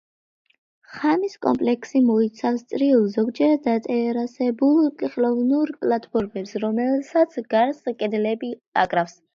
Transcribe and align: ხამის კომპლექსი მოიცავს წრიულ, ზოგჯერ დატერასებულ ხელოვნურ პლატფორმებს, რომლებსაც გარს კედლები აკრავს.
ხამის 0.93 1.35
კომპლექსი 1.45 2.01
მოიცავს 2.05 2.63
წრიულ, 2.73 3.05
ზოგჯერ 3.17 3.53
დატერასებულ 3.67 4.83
ხელოვნურ 5.05 5.77
პლატფორმებს, 5.85 6.59
რომლებსაც 6.67 7.43
გარს 7.57 7.85
კედლები 8.03 8.57
აკრავს. 8.87 9.19